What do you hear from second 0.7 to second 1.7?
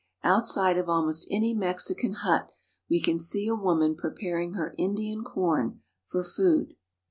of almost any